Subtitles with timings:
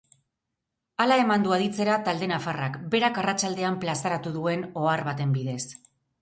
[1.03, 5.61] Hala eman du aditzera talde nafarrak berak arratsaldean plazaratu duen ohar baten bidez.